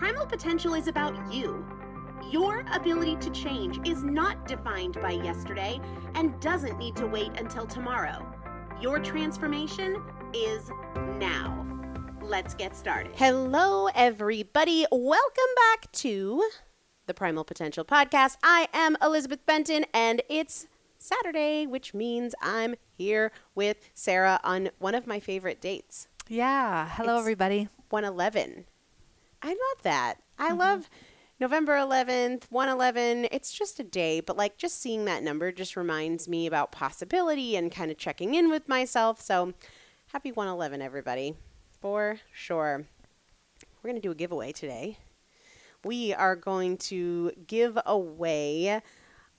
[0.00, 1.62] Primal potential is about you.
[2.30, 5.78] Your ability to change is not defined by yesterday
[6.14, 8.26] and doesn't need to wait until tomorrow.
[8.80, 10.02] Your transformation
[10.32, 10.70] is
[11.18, 11.66] now.
[12.22, 13.12] Let's get started.
[13.16, 14.86] Hello, everybody.
[14.90, 16.48] Welcome back to
[17.04, 18.38] the Primal Potential Podcast.
[18.42, 24.94] I am Elizabeth Benton, and it's Saturday, which means I'm here with Sarah on one
[24.94, 26.08] of my favorite dates.
[26.26, 26.88] Yeah.
[26.88, 27.68] Hello, It's- everybody.
[27.90, 28.64] 111.
[29.42, 30.16] I love that.
[30.38, 30.58] I mm-hmm.
[30.58, 30.90] love
[31.40, 33.28] November 11th, 111.
[33.32, 37.56] It's just a day, but like just seeing that number just reminds me about possibility
[37.56, 39.20] and kind of checking in with myself.
[39.20, 39.54] So
[40.12, 41.34] happy 111, everybody.
[41.80, 42.84] For sure.
[43.82, 44.98] We're going to do a giveaway today.
[45.82, 48.82] We are going to give away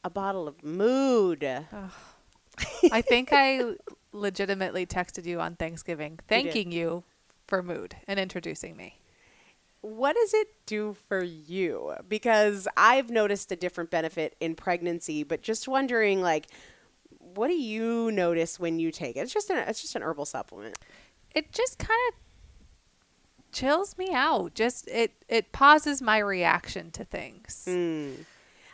[0.04, 1.44] a bottle of mood.
[2.92, 3.76] I think I
[4.12, 7.04] legitimately texted you on Thanksgiving thanking you
[7.48, 9.01] for mood and introducing me.
[9.82, 11.94] What does it do for you?
[12.08, 16.48] Because I've noticed a different benefit in pregnancy, but just wondering like
[17.34, 19.22] what do you notice when you take it?
[19.22, 20.78] It's just an it's just an herbal supplement.
[21.34, 22.16] It just kind of
[23.52, 24.54] chills me out.
[24.54, 27.64] Just it it pauses my reaction to things.
[27.66, 28.24] Hmm.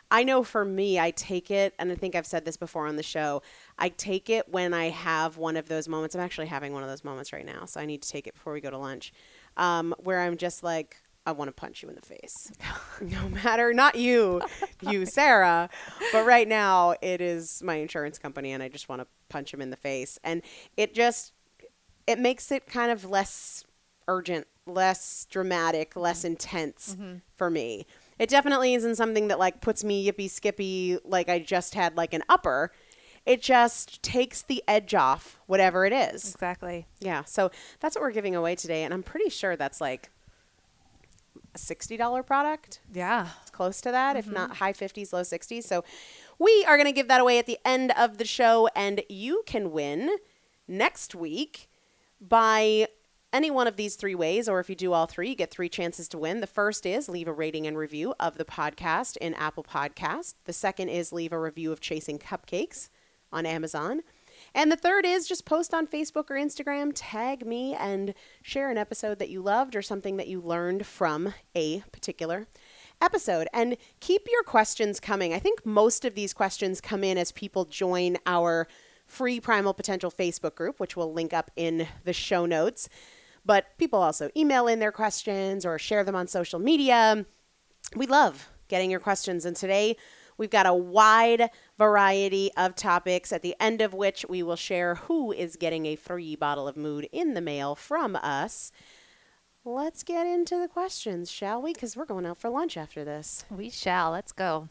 [0.09, 2.95] I know for me, I take it, and I think I've said this before on
[2.95, 3.41] the show.
[3.77, 6.15] I take it when I have one of those moments.
[6.15, 8.33] I'm actually having one of those moments right now, so I need to take it
[8.33, 9.11] before we go to lunch,
[9.57, 12.51] um, where I'm just like, I want to punch you in the face.
[13.01, 14.41] no matter, not you,
[14.81, 15.69] you, Sarah,
[16.13, 19.61] but right now it is my insurance company, and I just want to punch him
[19.61, 20.17] in the face.
[20.23, 20.41] And
[20.77, 21.33] it just,
[22.07, 23.65] it makes it kind of less
[24.07, 26.95] urgent, less dramatic, less intense
[27.35, 27.85] for me.
[28.19, 32.13] It definitely isn't something that like puts me yippee skippy like I just had like
[32.13, 32.71] an upper.
[33.27, 36.33] It just takes the edge off whatever it is.
[36.33, 36.87] Exactly.
[36.99, 37.25] Yeah.
[37.25, 37.51] So
[37.81, 38.83] that's what we're giving away today.
[38.83, 40.09] And I'm pretty sure that's like
[41.53, 42.79] a $60 product.
[42.93, 43.27] Yeah.
[43.41, 44.33] It's close to that, if mm-hmm.
[44.33, 45.63] not high 50s, low 60s.
[45.63, 45.83] So
[46.39, 48.69] we are going to give that away at the end of the show.
[48.77, 50.09] And you can win
[50.65, 51.67] next week
[52.21, 52.87] by
[53.33, 55.67] any one of these three ways, or if you do all three, you get three
[55.67, 56.39] chances to win.
[56.39, 60.35] The first is leave a rating and review of the podcast in Apple Podcast.
[60.45, 62.87] The second is leave a review of Chasing Cupcakes
[63.31, 64.01] on Amazon.
[64.53, 68.77] And the third is just post on Facebook or Instagram, tag me, and share an
[68.77, 72.47] episode that you loved or something that you learned from a particular
[73.01, 73.47] episode.
[73.53, 75.33] And keep your questions coming.
[75.33, 78.67] I think most of these questions come in as people join our
[79.05, 82.89] free Primal Potential Facebook group, which we'll link up in the show notes.
[83.45, 87.25] But people also email in their questions or share them on social media.
[87.95, 89.45] We love getting your questions.
[89.45, 89.95] And today
[90.37, 94.95] we've got a wide variety of topics, at the end of which we will share
[94.95, 98.71] who is getting a free bottle of mood in the mail from us.
[99.65, 101.73] Let's get into the questions, shall we?
[101.73, 103.43] Because we're going out for lunch after this.
[103.49, 104.11] We shall.
[104.11, 104.69] Let's go.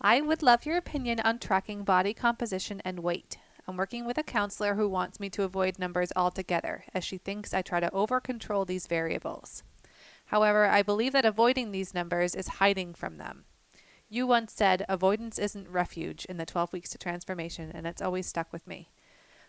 [0.00, 3.38] I would love your opinion on tracking body composition and weight.
[3.68, 7.54] I'm working with a counselor who wants me to avoid numbers altogether, as she thinks
[7.54, 9.62] I try to over control these variables.
[10.26, 13.44] However, I believe that avoiding these numbers is hiding from them.
[14.08, 18.26] You once said avoidance isn't refuge in the 12 weeks to transformation, and it's always
[18.26, 18.88] stuck with me.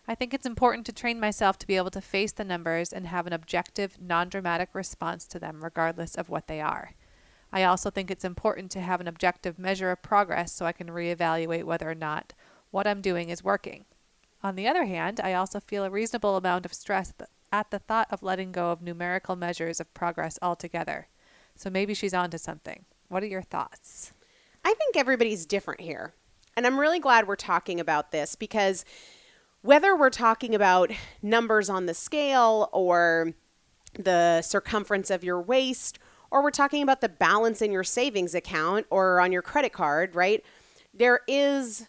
[0.08, 3.06] I think it's important to train myself to be able to face the numbers and
[3.06, 6.92] have an objective, non dramatic response to them, regardless of what they are.
[7.52, 10.88] I also think it's important to have an objective measure of progress so I can
[10.88, 12.32] reevaluate whether or not
[12.72, 13.84] what I'm doing is working.
[14.42, 17.12] On the other hand, I also feel a reasonable amount of stress
[17.52, 21.06] at the thought of letting go of numerical measures of progress altogether.
[21.54, 22.84] So maybe she's onto something.
[23.08, 24.12] What are your thoughts?
[24.68, 26.12] I think everybody's different here.
[26.54, 28.84] And I'm really glad we're talking about this because
[29.62, 30.90] whether we're talking about
[31.22, 33.32] numbers on the scale or
[33.94, 35.98] the circumference of your waist,
[36.30, 40.14] or we're talking about the balance in your savings account or on your credit card,
[40.14, 40.44] right?
[40.92, 41.86] There is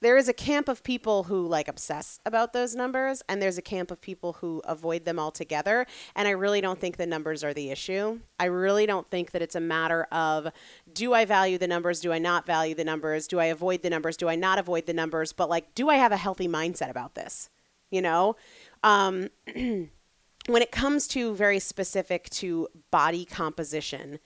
[0.00, 3.62] there is a camp of people who like obsess about those numbers and there's a
[3.62, 7.54] camp of people who avoid them altogether and i really don't think the numbers are
[7.54, 8.18] the issue.
[8.38, 10.48] I really don't think that it's a matter of
[10.92, 12.00] do i value the numbers?
[12.00, 13.26] Do i not value the numbers?
[13.26, 14.16] Do i avoid the numbers?
[14.16, 15.32] Do i not avoid the numbers?
[15.32, 17.50] But like do i have a healthy mindset about this?
[17.90, 18.36] You know?
[18.82, 24.18] Um, when it comes to very specific to body composition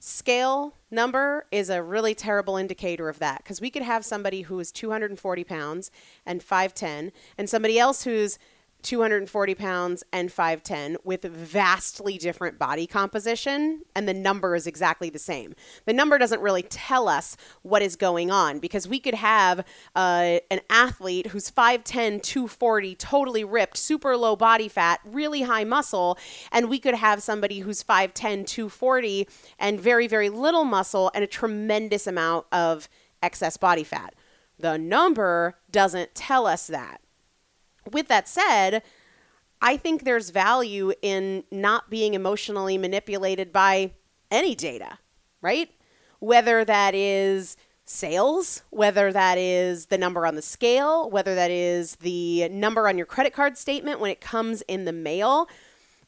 [0.00, 4.58] scale number is a really terrible indicator of that because we could have somebody who
[4.58, 5.90] is 240 pounds
[6.24, 8.38] and 5'10 and somebody else who's
[8.82, 15.18] 240 pounds and 5'10 with vastly different body composition and the number is exactly the
[15.18, 15.54] same.
[15.84, 20.38] The number doesn't really tell us what is going on because we could have uh,
[20.50, 26.18] an athlete who's 5'10 240 totally ripped super low body fat really high muscle
[26.52, 31.26] and we could have somebody who's 5'10 240 and very very little muscle and a
[31.26, 32.88] tremendous amount of
[33.22, 34.14] excess body fat.
[34.58, 37.00] The number doesn't tell us that
[37.90, 38.82] with that said,
[39.62, 43.92] I think there's value in not being emotionally manipulated by
[44.30, 44.98] any data,
[45.42, 45.70] right?
[46.18, 51.96] Whether that is sales, whether that is the number on the scale, whether that is
[51.96, 55.48] the number on your credit card statement when it comes in the mail.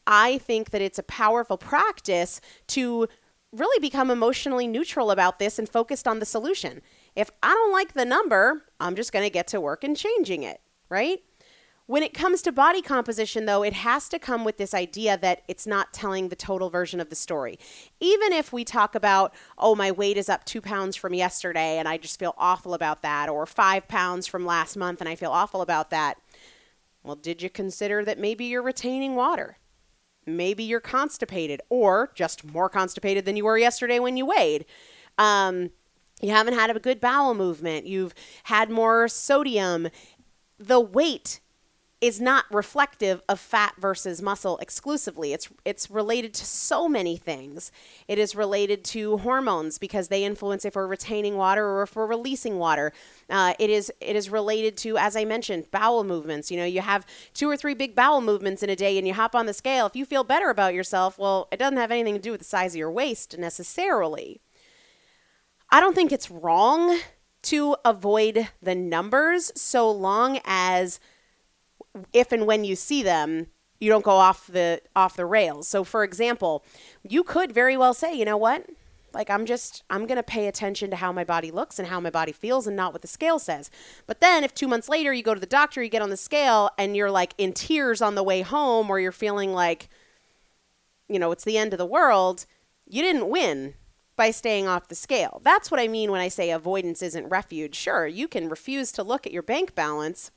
[0.07, 3.09] I think that it's a powerful practice to
[3.52, 6.81] really become emotionally neutral about this and focused on the solution.
[7.14, 10.43] If I don't like the number, I'm just going to get to work and changing
[10.43, 11.21] it, right?
[11.92, 15.42] When it comes to body composition, though, it has to come with this idea that
[15.46, 17.58] it's not telling the total version of the story.
[18.00, 21.87] Even if we talk about, oh, my weight is up two pounds from yesterday and
[21.87, 25.32] I just feel awful about that, or five pounds from last month and I feel
[25.32, 26.16] awful about that.
[27.02, 29.58] Well, did you consider that maybe you're retaining water?
[30.25, 34.64] Maybe you're constipated or just more constipated than you were yesterday when you weighed.
[35.18, 35.72] Um,
[36.22, 37.87] you haven't had a good bowel movement.
[37.87, 39.88] You've had more sodium.
[40.58, 41.40] The weight
[42.02, 45.32] is not reflective of fat versus muscle exclusively.
[45.32, 47.71] It's it's related to so many things.
[48.09, 52.06] It is related to hormones because they influence if we're retaining water or if we're
[52.06, 52.92] releasing water.
[53.30, 56.50] Uh, it is it is related to, as I mentioned, bowel movements.
[56.50, 59.14] You know, you have two or three big bowel movements in a day, and you
[59.14, 59.87] hop on the scale.
[59.87, 62.44] If you feel better about yourself, well, it doesn't have anything to do with the
[62.44, 64.40] size of your waist necessarily.
[65.71, 66.99] I don't think it's wrong
[67.42, 70.99] to avoid the numbers so long as
[72.12, 73.49] if and when you see them,
[73.80, 75.68] you don't go off the off the rails.
[75.68, 76.64] So for example,
[77.02, 78.66] you could very well say, you know what?
[79.12, 82.00] Like I'm just I'm going to pay attention to how my body looks and how
[82.00, 83.70] my body feels and not what the scale says.
[84.06, 86.16] But then if 2 months later you go to the doctor, you get on the
[86.16, 89.88] scale and you're like in tears on the way home or you're feeling like
[91.08, 92.46] you know, it's the end of the world,
[92.87, 93.75] you didn't win
[94.16, 95.42] by staying off the scale.
[95.44, 97.75] That's what I mean when I say avoidance isn't refuge.
[97.75, 100.30] Sure, you can refuse to look at your bank balance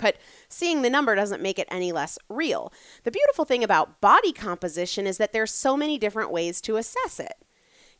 [0.00, 0.16] but
[0.48, 2.72] seeing the number doesn't make it any less real.
[3.04, 7.20] The beautiful thing about body composition is that there's so many different ways to assess
[7.20, 7.34] it.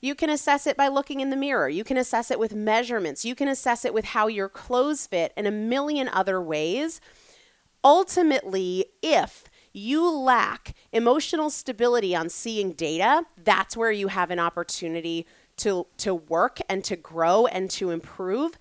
[0.00, 1.68] You can assess it by looking in the mirror.
[1.68, 3.24] You can assess it with measurements.
[3.24, 7.00] You can assess it with how your clothes fit and a million other ways.
[7.82, 15.26] Ultimately, if you lack emotional stability on seeing data, that's where you have an opportunity
[15.56, 18.58] to, to work and to grow and to improve.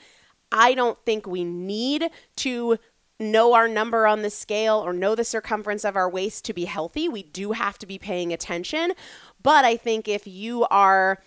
[0.52, 2.78] I don't think we need to
[3.20, 6.66] know our number on the scale or know the circumference of our waist to be
[6.66, 7.08] healthy.
[7.08, 8.94] We do have to be paying attention.
[9.42, 11.22] But I think if you are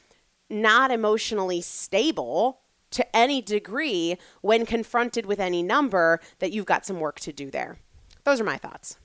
[0.49, 7.01] not emotionally stable to any degree when confronted with any number, that you've got some
[7.01, 7.79] work to do there.
[8.25, 8.97] Those are my thoughts.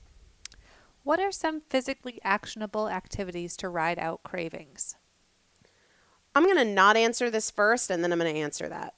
[1.04, 4.96] What are some physically actionable activities to ride out cravings?
[6.34, 8.94] I'm going to not answer this first and then I'm going to answer that.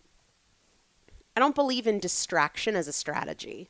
[1.36, 3.68] I don't believe in distraction as a strategy.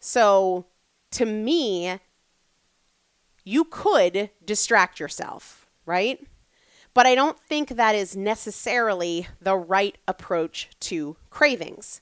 [0.00, 0.66] So
[1.12, 1.98] to me,
[3.44, 6.26] you could distract yourself, right?
[6.92, 12.00] But I don't think that is necessarily the right approach to cravings.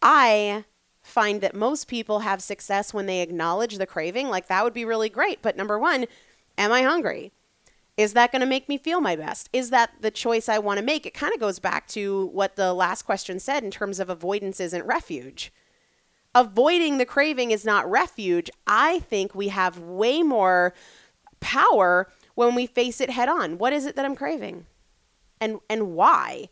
[0.00, 0.64] I
[1.02, 4.28] find that most people have success when they acknowledge the craving.
[4.28, 5.42] Like, that would be really great.
[5.42, 6.06] But number one,
[6.56, 7.32] am I hungry?
[7.96, 9.48] Is that going to make me feel my best?
[9.52, 11.06] Is that the choice I want to make?
[11.06, 14.58] It kind of goes back to what the last question said in terms of avoidance
[14.60, 15.52] isn't refuge
[16.34, 18.50] avoiding the craving is not refuge.
[18.66, 20.74] I think we have way more
[21.40, 23.58] power when we face it head on.
[23.58, 24.66] What is it that I'm craving?
[25.40, 26.48] And and why?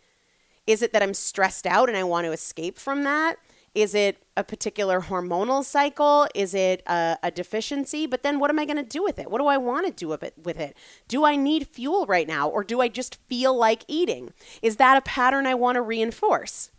[0.67, 3.37] Is it that I'm stressed out and I want to escape from that?
[3.75, 6.29] Is it a particular hormonal cycle?
[6.35, 8.07] Is it a, a deficiency?
[8.07, 9.31] But then what am I going to do with it?
[9.31, 10.77] What do I want to do with it, with it?
[11.09, 14.33] Do I need fuel right now or do I just feel like eating?
[14.61, 16.71] Is that a pattern I want to reinforce?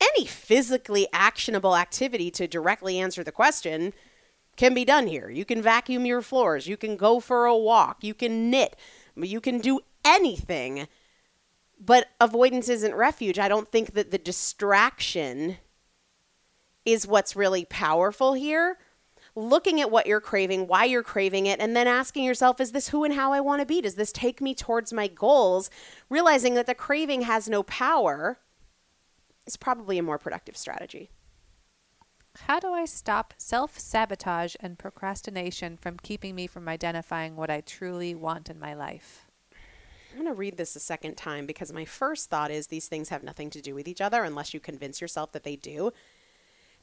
[0.00, 3.92] any physically actionable activity to directly answer the question
[4.56, 5.30] can be done here.
[5.30, 8.76] You can vacuum your floors, you can go for a walk, you can knit,
[9.16, 10.86] you can do anything.
[11.80, 13.38] But avoidance isn't refuge.
[13.38, 15.58] I don't think that the distraction
[16.84, 18.78] is what's really powerful here.
[19.36, 22.88] Looking at what you're craving, why you're craving it, and then asking yourself, is this
[22.88, 23.80] who and how I want to be?
[23.80, 25.70] Does this take me towards my goals?
[26.08, 28.38] Realizing that the craving has no power
[29.46, 31.10] is probably a more productive strategy.
[32.42, 37.60] How do I stop self sabotage and procrastination from keeping me from identifying what I
[37.60, 39.26] truly want in my life?
[40.10, 43.08] I'm going to read this a second time because my first thought is these things
[43.08, 45.92] have nothing to do with each other unless you convince yourself that they do.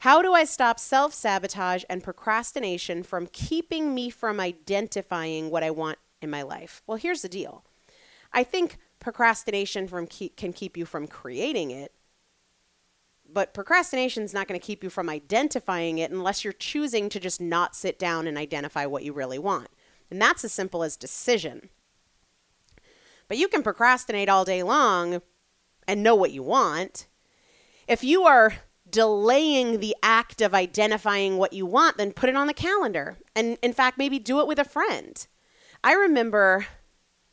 [0.02, 5.70] How do I stop self sabotage and procrastination from keeping me from identifying what I
[5.70, 6.82] want in my life?
[6.88, 7.62] Well, here's the deal
[8.32, 11.92] I think procrastination from keep, can keep you from creating it,
[13.32, 17.20] but procrastination is not going to keep you from identifying it unless you're choosing to
[17.20, 19.68] just not sit down and identify what you really want.
[20.10, 21.68] And that's as simple as decision.
[23.28, 25.22] But you can procrastinate all day long
[25.86, 27.06] and know what you want.
[27.86, 28.54] If you are
[28.92, 33.18] delaying the act of identifying what you want, then put it on the calendar.
[33.34, 35.26] And in fact, maybe do it with a friend.
[35.82, 36.66] I remember,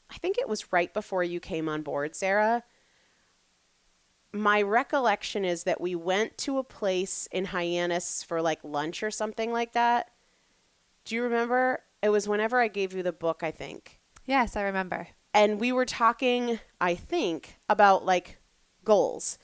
[0.09, 2.63] I think it was right before you came on board, Sarah.
[4.31, 9.11] My recollection is that we went to a place in Hyannis for like lunch or
[9.11, 10.11] something like that.
[11.03, 11.81] Do you remember?
[12.01, 13.99] It was whenever I gave you the book, I think.
[14.25, 15.09] Yes, I remember.
[15.33, 18.37] And we were talking, I think, about like
[18.85, 19.37] goals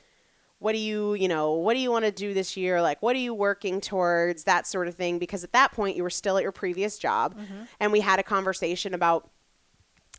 [0.66, 2.82] what do you you know what do you want to do this year?
[2.82, 4.46] Like what are you working towards?
[4.46, 7.36] That sort of thing because at that point you were still at your previous job.
[7.36, 7.64] Mm-hmm.
[7.80, 9.30] and we had a conversation about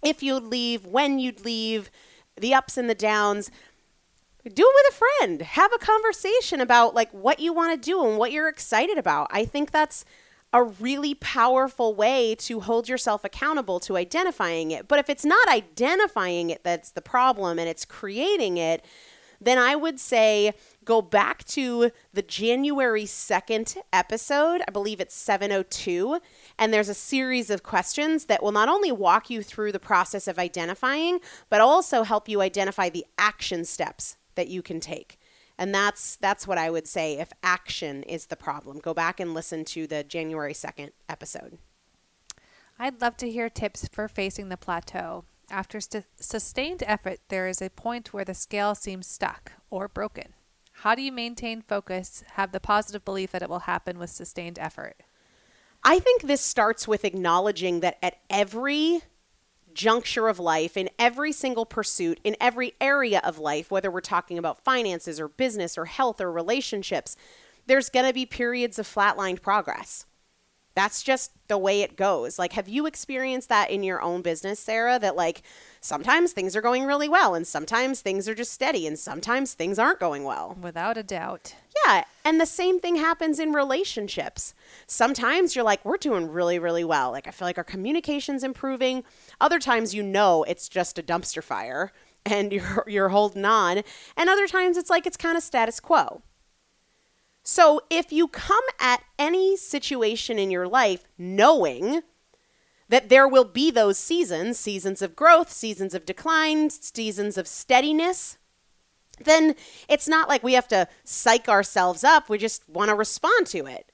[0.04, 1.90] if you'd leave when you'd leave
[2.40, 3.50] the ups and the downs.
[4.44, 5.42] Do it with a friend.
[5.42, 9.26] Have a conversation about like what you want to do and what you're excited about.
[9.32, 10.04] I think that's
[10.52, 14.86] a really powerful way to hold yourself accountable to identifying it.
[14.86, 18.84] But if it's not identifying it that's the problem and it's creating it
[19.46, 24.62] then I would say go back to the January 2nd episode.
[24.66, 26.20] I believe it's 702.
[26.58, 30.26] And there's a series of questions that will not only walk you through the process
[30.28, 35.18] of identifying, but also help you identify the action steps that you can take.
[35.58, 38.78] And that's that's what I would say if action is the problem.
[38.78, 41.58] Go back and listen to the January 2nd episode.
[42.78, 45.24] I'd love to hear tips for facing the plateau.
[45.50, 50.34] After st- sustained effort, there is a point where the scale seems stuck or broken.
[50.80, 54.58] How do you maintain focus, have the positive belief that it will happen with sustained
[54.58, 55.02] effort?
[55.82, 59.02] I think this starts with acknowledging that at every
[59.72, 64.38] juncture of life, in every single pursuit, in every area of life, whether we're talking
[64.38, 67.16] about finances or business or health or relationships,
[67.66, 70.06] there's going to be periods of flatlined progress
[70.76, 72.38] that's just the way it goes.
[72.38, 74.98] Like, have you experienced that in your own business, Sarah?
[74.98, 75.42] That like
[75.80, 79.78] sometimes things are going really well and sometimes things are just steady and sometimes things
[79.78, 80.54] aren't going well.
[80.60, 81.54] Without a doubt.
[81.86, 82.04] Yeah.
[82.26, 84.52] And the same thing happens in relationships.
[84.86, 87.10] Sometimes you're like, we're doing really, really well.
[87.10, 89.02] Like, I feel like our communication's improving.
[89.40, 91.90] Other times, you know, it's just a dumpster fire
[92.26, 93.82] and you're, you're holding on.
[94.14, 96.20] And other times, it's like it's kind of status quo.
[97.48, 102.02] So if you come at any situation in your life knowing
[102.88, 108.36] that there will be those seasons, seasons of growth, seasons of decline, seasons of steadiness,
[109.20, 109.54] then
[109.88, 112.28] it's not like we have to psych ourselves up.
[112.28, 113.92] We just want to respond to it.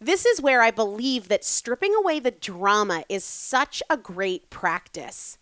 [0.00, 5.36] This is where I believe that stripping away the drama is such a great practice.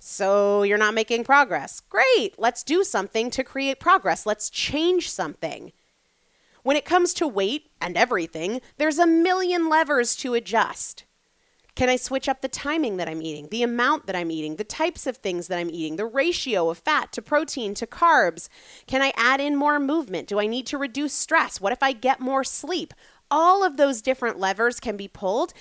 [0.00, 1.78] So you're not making progress.
[1.78, 2.34] Great.
[2.38, 4.26] Let's do something to create progress.
[4.26, 5.70] Let's change something.
[6.64, 11.04] When it comes to weight and everything, there's a million levers to adjust.
[11.74, 14.64] Can I switch up the timing that I'm eating, the amount that I'm eating, the
[14.64, 18.48] types of things that I'm eating, the ratio of fat to protein to carbs?
[18.86, 20.26] Can I add in more movement?
[20.26, 21.60] Do I need to reduce stress?
[21.60, 22.94] What if I get more sleep?
[23.30, 25.52] All of those different levers can be pulled.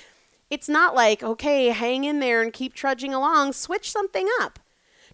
[0.49, 4.57] It's not like, okay, hang in there and keep trudging along, switch something up.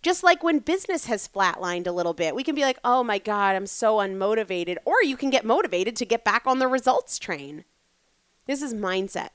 [0.02, 3.18] Just like when business has flatlined a little bit, we can be like, oh my
[3.18, 4.78] God, I'm so unmotivated.
[4.86, 7.66] Or you can get motivated to get back on the results train.
[8.46, 9.30] This is mindset.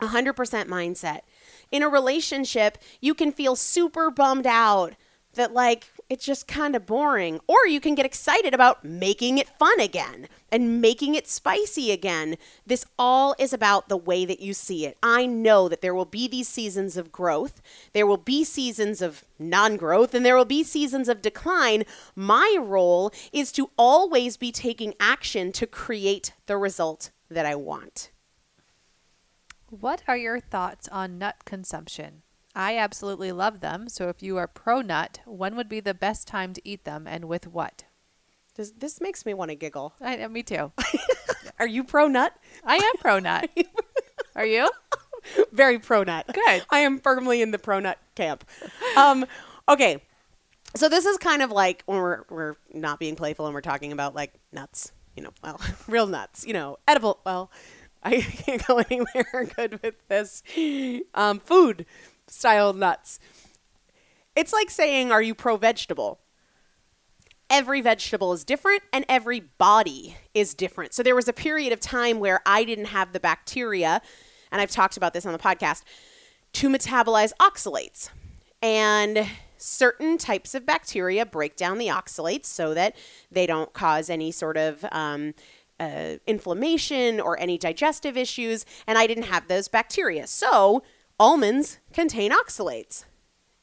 [0.00, 0.34] 100%
[0.66, 1.20] mindset.
[1.72, 4.94] In a relationship, you can feel super bummed out
[5.34, 7.40] that like it's just kind of boring.
[7.46, 12.36] Or you can get excited about making it fun again and making it spicy again.
[12.66, 14.96] This all is about the way that you see it.
[15.02, 17.60] I know that there will be these seasons of growth,
[17.92, 21.84] there will be seasons of non growth, and there will be seasons of decline.
[22.16, 28.10] My role is to always be taking action to create the result that I want.
[29.68, 32.22] What are your thoughts on nut consumption?
[32.58, 33.88] I absolutely love them.
[33.88, 37.06] So if you are pro nut, when would be the best time to eat them
[37.06, 37.84] and with what?
[38.56, 39.94] This, this makes me want to giggle.
[40.00, 40.72] I, me too.
[41.60, 42.34] are you pro nut?
[42.64, 43.48] I am pro nut.
[44.34, 44.68] are you?
[45.52, 46.26] Very pro nut.
[46.34, 46.64] Good.
[46.68, 48.44] I am firmly in the pro nut camp.
[48.96, 49.24] Um,
[49.68, 50.02] okay.
[50.74, 53.92] So this is kind of like when we're we're not being playful and we're talking
[53.92, 57.20] about like nuts, you know, well, real nuts, you know, edible.
[57.24, 57.52] Well,
[58.02, 60.42] I can't go anywhere good with this.
[61.14, 61.86] Um, food
[62.30, 63.18] style nuts.
[64.36, 66.20] It's like saying, Are you pro vegetable?
[67.50, 70.92] Every vegetable is different and every body is different.
[70.92, 74.02] So there was a period of time where I didn't have the bacteria,
[74.52, 75.82] and I've talked about this on the podcast,
[76.54, 78.10] to metabolize oxalates.
[78.60, 82.96] And certain types of bacteria break down the oxalates so that
[83.30, 85.34] they don't cause any sort of um,
[85.80, 88.64] uh, inflammation or any digestive issues.
[88.86, 90.26] And I didn't have those bacteria.
[90.26, 90.82] So
[91.18, 93.04] almonds contain oxalates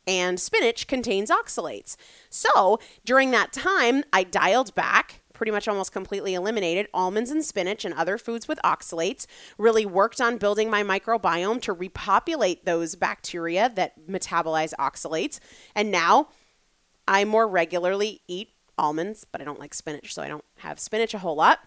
[0.07, 1.95] and spinach contains oxalates.
[2.29, 7.83] So during that time, I dialed back pretty much almost completely eliminated almonds and spinach
[7.83, 9.25] and other foods with oxalates.
[9.57, 15.39] Really worked on building my microbiome to repopulate those bacteria that metabolize oxalates.
[15.75, 16.29] And now
[17.07, 21.13] I more regularly eat almonds, but I don't like spinach, so I don't have spinach
[21.13, 21.59] a whole lot.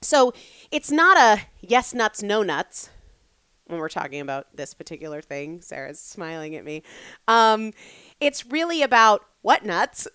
[0.00, 0.32] So
[0.70, 2.90] it's not a yes nuts, no nuts
[3.72, 5.60] when we're talking about this particular thing.
[5.60, 6.82] Sarah's smiling at me.
[7.26, 7.72] Um,
[8.20, 10.06] it's really about what nuts,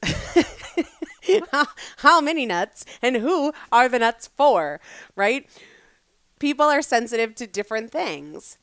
[1.97, 4.79] how, many nuts, and who are the nuts for,
[5.15, 5.49] right?
[6.39, 8.57] People are sensitive to different things.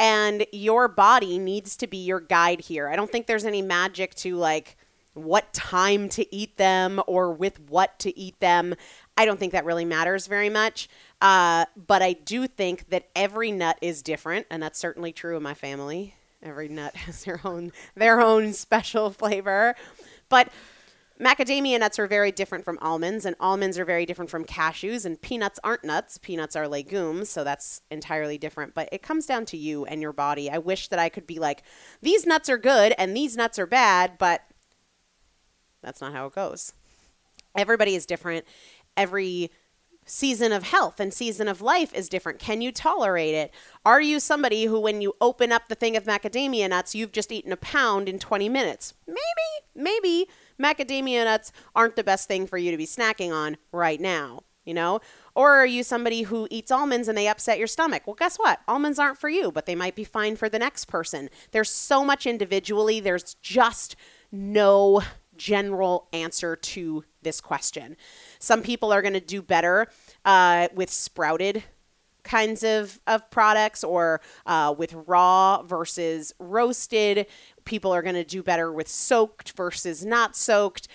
[0.00, 2.88] And your body needs to be your guide here.
[2.88, 4.76] I don't think there's any magic to like
[5.14, 8.74] what time to eat them or with what to eat them.
[9.16, 10.88] I don't think that really matters very much.
[11.20, 15.42] Uh, but I do think that every nut is different, and that's certainly true in
[15.42, 16.14] my family.
[16.42, 19.74] Every nut has their own their own special flavor.
[20.28, 20.50] But
[21.20, 25.20] macadamia nuts are very different from almonds, and almonds are very different from cashews, and
[25.20, 26.18] peanuts aren't nuts.
[26.18, 28.74] Peanuts are legumes, so that's entirely different.
[28.74, 30.48] But it comes down to you and your body.
[30.50, 31.62] I wish that I could be like,
[32.00, 34.42] these nuts are good and these nuts are bad, but
[35.82, 36.72] that's not how it goes.
[37.56, 38.44] Everybody is different.
[38.96, 39.50] Every
[40.08, 42.38] season of health and season of life is different.
[42.38, 43.52] Can you tolerate it?
[43.84, 47.30] Are you somebody who, when you open up the thing of macadamia nuts, you've just
[47.30, 48.94] eaten a pound in 20 minutes?
[49.06, 49.18] Maybe,
[49.74, 50.28] maybe
[50.60, 54.74] macadamia nuts aren't the best thing for you to be snacking on right now, you
[54.74, 55.00] know?
[55.34, 58.02] Or are you somebody who eats almonds and they upset your stomach?
[58.06, 58.60] Well, guess what?
[58.66, 61.28] Almonds aren't for you, but they might be fine for the next person.
[61.52, 63.94] There's so much individually, there's just
[64.32, 65.02] no
[65.36, 67.96] general answer to this question.
[68.38, 69.88] Some people are going to do better
[70.24, 71.64] uh, with sprouted
[72.24, 77.26] kinds of, of products or uh, with raw versus roasted.
[77.64, 80.88] People are going to do better with soaked versus not soaked.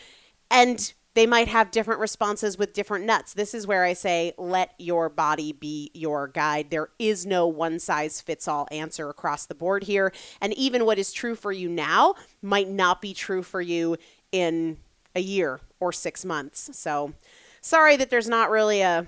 [0.52, 3.34] And they might have different responses with different nuts.
[3.34, 6.70] This is where I say, let your body be your guide.
[6.70, 10.12] There is no one size fits all answer across the board here.
[10.42, 13.98] And even what is true for you now might not be true for you
[14.32, 14.78] in
[15.16, 16.70] a year or six months.
[16.74, 17.14] So
[17.62, 19.08] sorry that there's not really a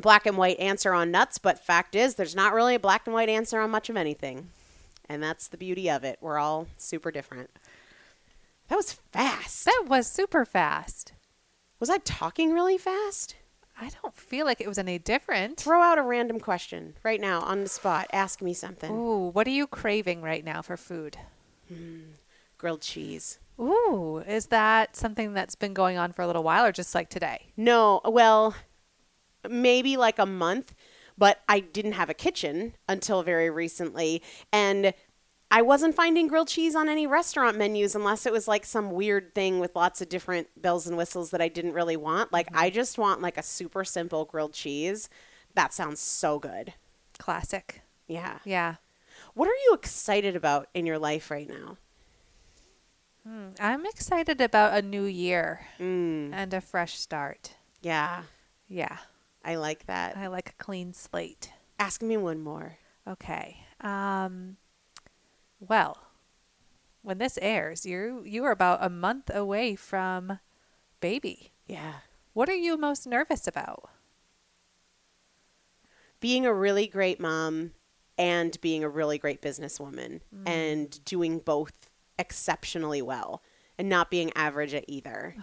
[0.00, 3.14] black and white answer on nuts, but fact is, there's not really a black and
[3.14, 4.50] white answer on much of anything.
[5.08, 6.18] And that's the beauty of it.
[6.20, 7.50] We're all super different.
[8.68, 9.64] That was fast.
[9.64, 11.12] That was super fast.
[11.78, 13.36] Was I talking really fast?
[13.80, 15.58] I don't feel like it was any different.
[15.58, 18.08] Throw out a random question right now on the spot.
[18.12, 18.90] Ask me something.
[18.90, 21.18] Ooh, what are you craving right now for food?
[21.68, 22.00] Hmm,
[22.58, 23.38] grilled cheese.
[23.58, 27.08] Ooh, is that something that's been going on for a little while or just like
[27.08, 27.52] today?
[27.56, 28.54] No, well,
[29.48, 30.74] maybe like a month,
[31.16, 34.22] but I didn't have a kitchen until very recently.
[34.52, 34.92] And
[35.50, 39.34] I wasn't finding grilled cheese on any restaurant menus unless it was like some weird
[39.34, 42.32] thing with lots of different bells and whistles that I didn't really want.
[42.32, 42.58] Like, mm-hmm.
[42.58, 45.08] I just want like a super simple grilled cheese.
[45.54, 46.74] That sounds so good.
[47.18, 47.82] Classic.
[48.06, 48.38] Yeah.
[48.44, 48.76] Yeah.
[49.34, 51.78] What are you excited about in your life right now?
[53.58, 57.54] I'm excited about a new year Mm, and a fresh start.
[57.82, 58.22] yeah,
[58.68, 58.98] Yeah.
[59.44, 60.16] I like that.
[60.16, 61.52] I like a clean slate.
[61.78, 62.78] Ask me one more.
[63.06, 63.58] Okay.
[63.80, 64.56] Um
[65.60, 65.98] well,
[67.02, 70.38] when this airs, you you are about a month away from
[71.00, 71.52] baby.
[71.66, 71.94] Yeah.
[72.32, 73.90] What are you most nervous about?
[76.18, 77.72] being a really great mom
[78.16, 83.42] and being a really great businesswoman and doing both exceptionally well
[83.78, 85.34] and not being average at either.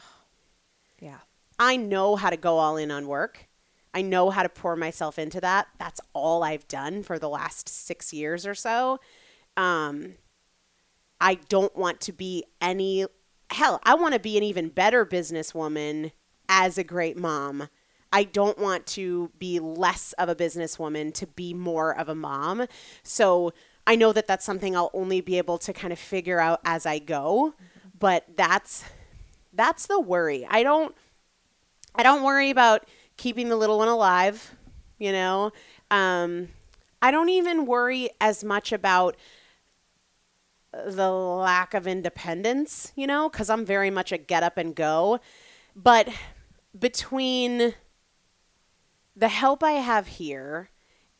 [1.00, 1.20] Yeah.
[1.60, 3.48] I know how to go all in on work.
[3.94, 5.68] I know how to pour myself into that.
[5.78, 9.00] That's all I've done for the last six years or so.
[9.56, 10.16] Um,
[11.22, 13.06] I don't want to be any,
[13.52, 16.12] hell, I want to be an even better businesswoman
[16.50, 17.70] as a great mom.
[18.12, 22.68] I don't want to be less of a businesswoman to be more of a mom.
[23.04, 23.54] So
[23.86, 26.86] I know that that's something I'll only be able to kind of figure out as
[26.86, 27.54] I go.
[27.98, 28.84] But that's
[29.54, 30.46] that's the worry.
[30.50, 30.96] I don't
[31.96, 34.56] I don't worry about keeping the little one alive,
[34.98, 35.52] you know.
[35.92, 36.50] Um,
[37.02, 39.16] I don't even worry as much about
[40.74, 45.20] the lack of independence, you know, because I'm very much a get up and go.
[45.76, 46.10] But
[46.78, 47.76] between
[49.16, 50.70] the help I have here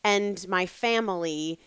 [0.02, 1.60] and my family,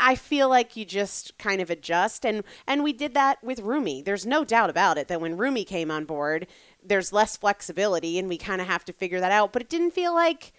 [0.00, 4.00] I- feel like you just kind of adjust and and we did that with Rumi.
[4.02, 6.46] There's no doubt about it that when Rumi came on board,
[6.82, 9.90] there's less flexibility and we kind of have to figure that out, but it didn't
[9.92, 10.52] feel like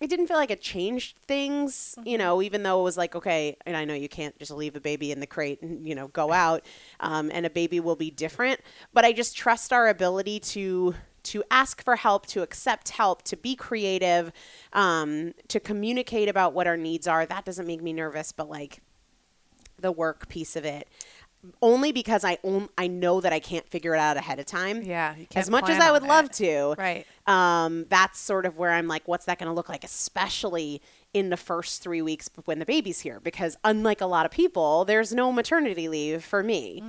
[0.00, 3.56] it didn't feel like it changed things, you know, even though it was like, okay,
[3.66, 6.06] and I know you can't just leave a baby in the crate and, you know,
[6.08, 6.64] go out,
[7.00, 8.60] um, and a baby will be different.
[8.92, 10.94] But I just trust our ability to
[11.32, 14.32] to ask for help, to accept help, to be creative,
[14.72, 17.24] um, to communicate about what our needs are.
[17.26, 18.80] That doesn't make me nervous, but like
[19.80, 20.88] the work piece of it.
[21.62, 24.82] Only because I own, I know that I can't figure it out ahead of time.
[24.82, 26.32] Yeah, As much as I would love it.
[26.34, 27.06] to, Right.
[27.28, 30.82] um, that's sort of where I'm like, what's that going to look like, especially
[31.14, 33.20] in the first three weeks when the baby's here?
[33.20, 36.82] Because unlike a lot of people, there's no maternity leave for me.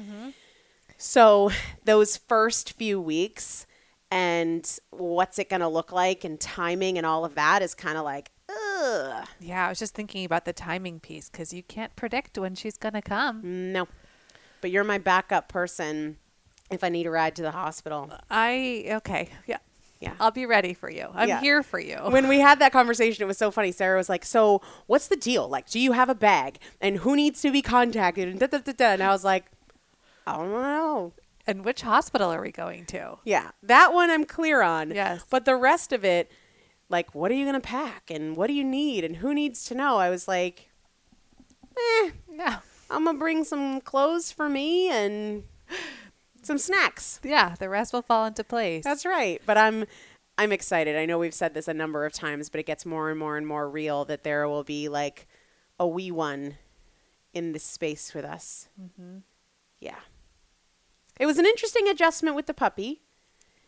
[0.98, 1.52] So
[1.86, 3.68] those first few weeks
[4.12, 7.98] and what's it going to look like and timing and all of that is kind
[7.98, 11.96] of like, ugh, Yeah, I was just thinking about the timing piece because you can't
[11.96, 13.42] predict when she's going to come.
[13.74, 13.88] no.
[14.62, 16.18] But you're my backup person
[16.70, 18.12] if I need a ride to the hospital.
[18.30, 19.30] I, okay.
[19.48, 19.58] Yeah.
[20.02, 20.14] Yeah.
[20.20, 21.08] I'll be ready for you.
[21.14, 21.40] I'm Yeah.
[21.42, 21.96] here for you.
[22.10, 23.72] when we had that conversation, it was so funny.
[23.74, 25.48] Sarah was like, "So, what's the deal?
[25.50, 26.58] Like, do you have a bag?
[26.80, 28.86] And who needs to be contacted?" And da da da da.
[28.92, 29.46] And I was like,
[30.26, 31.12] "I don't know."
[31.50, 33.18] And which hospital are we going to?
[33.26, 34.92] Yeah, that one I'm clear on.
[34.92, 35.26] Yes.
[35.30, 36.32] but the rest of it,
[36.90, 38.10] like, what are you gonna pack?
[38.12, 39.04] And what do you need?
[39.04, 39.98] And who needs to know?
[39.98, 40.70] I was like,
[41.78, 42.60] "Eh, Yeah.
[42.90, 45.44] I'm gonna bring some clothes for me and
[46.42, 47.56] some snacks." Yeah.
[47.60, 48.84] The rest will fall into place.
[48.84, 49.42] That's right.
[49.46, 49.86] But I'm
[50.38, 50.96] I'm excited.
[50.96, 53.36] I know we've said this a number of times, but it gets more and more
[53.38, 55.28] and more real that there will be like
[55.80, 56.56] a wee one
[57.34, 58.70] in this space with us.
[59.80, 60.00] Yeah.
[61.20, 63.02] It was an interesting adjustment with the puppy.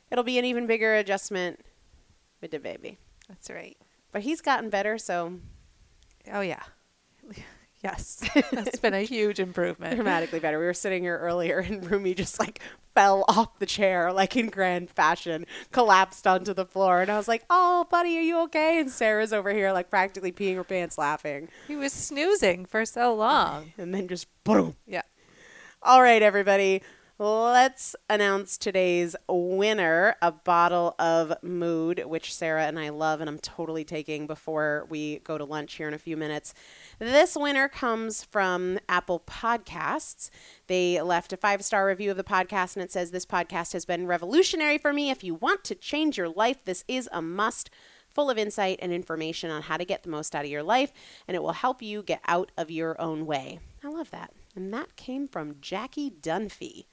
[0.10, 1.60] It'll be an even bigger adjustment
[2.42, 2.98] with the baby.
[3.28, 3.78] That's right.
[4.12, 5.34] But he's gotten better, so
[6.32, 6.64] Oh, yeah.
[7.84, 8.24] Yes.
[8.52, 9.96] That's been a huge improvement.
[9.96, 10.60] dramatically better.
[10.60, 12.60] We were sitting here earlier and Rumi just like
[12.94, 17.02] fell off the chair, like in grand fashion, collapsed onto the floor.
[17.02, 18.80] And I was like, Oh, buddy, are you okay?
[18.80, 21.50] And Sarah's over here, like practically peeing her pants laughing.
[21.68, 23.74] He was snoozing for so long.
[23.80, 24.76] And then just boom.
[24.86, 25.02] Yeah.
[25.82, 26.84] All right, everybody.
[27.24, 33.38] Let's announce today's winner a bottle of Mood, which Sarah and I love, and I'm
[33.38, 36.56] totally taking before we go to lunch here in a few minutes.
[36.98, 40.32] This winner comes from Apple Podcasts.
[40.66, 43.86] They left a five star review of the podcast, and it says, This podcast has
[43.86, 45.12] been revolutionary for me.
[45.12, 47.70] If you want to change your life, this is a must
[48.10, 50.92] full of insight and information on how to get the most out of your life,
[51.28, 53.60] and it will help you get out of your own way.
[53.84, 54.34] I love that.
[54.56, 56.86] And that came from Jackie Dunphy.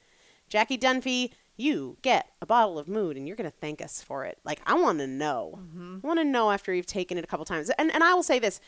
[0.49, 4.25] Jackie Dunphy, you get a bottle of mood and you're going to thank us for
[4.25, 4.37] it.
[4.43, 5.57] Like, I want to know.
[5.57, 5.97] Mm-hmm.
[6.03, 7.69] I want to know after you've taken it a couple times.
[7.77, 8.59] And, and I will say this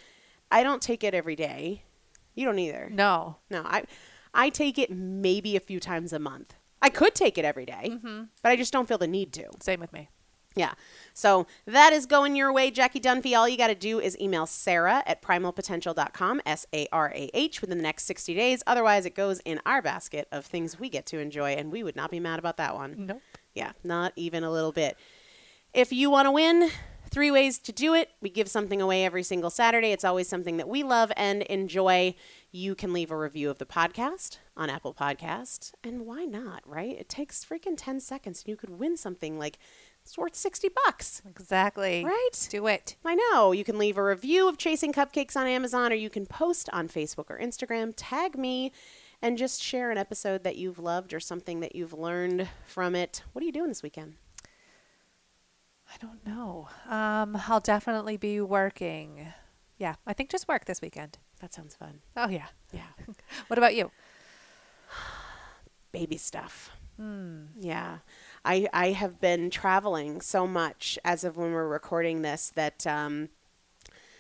[0.52, 1.84] I don't take it every day.
[2.36, 2.90] You don't either.
[2.92, 3.38] No.
[3.50, 3.84] No, I,
[4.34, 6.56] I take it maybe a few times a month.
[6.82, 8.24] I could take it every day, mm-hmm.
[8.42, 9.46] but I just don't feel the need to.
[9.60, 10.10] Same with me.
[10.56, 10.74] Yeah.
[11.14, 13.38] So that is going your way, Jackie Dunphy.
[13.38, 17.62] All you got to do is email Sarah at primalpotential.com, S A R A H,
[17.62, 18.64] within the next 60 days.
[18.68, 21.96] Otherwise, it goes in our basket of things we get to enjoy, and we would
[21.96, 23.08] not be mad about that one.
[23.08, 23.22] Nope.
[23.54, 24.98] Yeah, not even a little bit.
[25.74, 26.70] If you want to win,
[27.12, 28.10] three ways to do it.
[28.22, 29.92] We give something away every single Saturday.
[29.92, 32.16] It's always something that we love and enjoy.
[32.52, 35.74] You can leave a review of the podcast on Apple Podcast.
[35.84, 36.98] And why not, right?
[36.98, 39.60] It takes freaking 10 seconds and you could win something like
[40.04, 41.22] it's worth 60 bucks.
[41.26, 42.04] Exactly.
[42.04, 42.48] Right?
[42.50, 42.96] Do it.
[43.06, 43.52] I know.
[43.52, 46.88] You can leave a review of Chasing Cupcakes on Amazon or you can post on
[46.88, 48.72] Facebook or Instagram, tag me,
[49.22, 53.24] and just share an episode that you've loved or something that you've learned from it.
[53.34, 54.16] What are you doing this weekend?
[55.88, 56.70] I don't know.
[56.90, 59.28] Um, I'll definitely be working.
[59.78, 61.18] Yeah, I think just work this weekend.
[61.42, 62.02] That sounds fun.
[62.16, 62.48] Oh yeah.
[62.72, 62.88] Yeah.
[63.48, 63.92] What about you?
[65.92, 66.72] baby stuff.
[67.60, 67.98] Yeah.
[68.44, 73.30] I I have been traveling so much as of when we're recording this that um,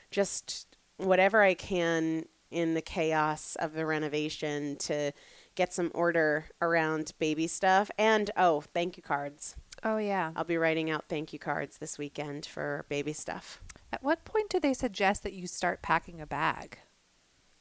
[0.10, 5.12] just whatever I can in the chaos of the renovation to
[5.56, 9.56] get some order around baby stuff and oh, thank you cards.
[9.84, 10.32] Oh yeah.
[10.36, 13.62] I'll be writing out thank you cards this weekend for baby stuff.
[13.92, 16.78] At what point do they suggest that you start packing a bag?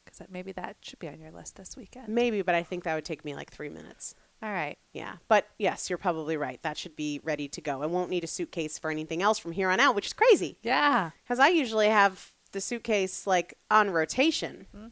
[0.05, 2.09] Because that maybe that should be on your list this weekend.
[2.09, 4.15] Maybe, but I think that would take me like 3 minutes.
[4.43, 4.77] All right.
[4.93, 6.61] Yeah, but yes, you're probably right.
[6.63, 7.83] That should be ready to go.
[7.83, 10.57] I won't need a suitcase for anything else from here on out, which is crazy.
[10.63, 11.11] Yeah.
[11.23, 14.67] because I usually have the suitcase like on rotation.
[14.75, 14.87] Mm-hmm.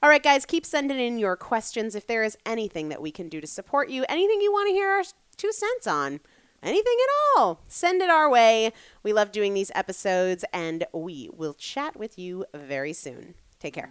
[0.00, 1.96] All right, guys, keep sending in your questions.
[1.96, 4.72] If there is anything that we can do to support you, anything you want to
[4.72, 5.02] hear our
[5.36, 6.20] two cents on,
[6.62, 8.72] anything at all, send it our way.
[9.02, 13.34] We love doing these episodes, and we will chat with you very soon.
[13.58, 13.90] Take care.